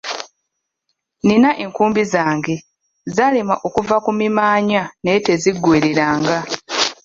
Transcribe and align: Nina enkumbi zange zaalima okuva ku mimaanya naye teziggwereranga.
Nina 1.25 1.49
enkumbi 1.63 2.01
zange 2.13 2.55
zaalima 3.15 3.55
okuva 3.67 3.95
ku 4.05 4.11
mimaanya 4.19 4.81
naye 5.03 5.19
teziggwereranga. 5.25 6.37